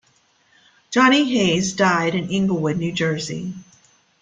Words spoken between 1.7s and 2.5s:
died in